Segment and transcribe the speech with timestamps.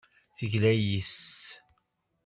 [0.37, 1.41] Tegla yes-s.